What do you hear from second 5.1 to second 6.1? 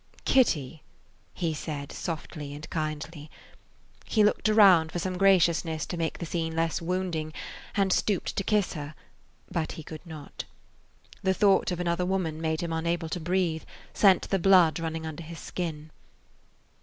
graciousness to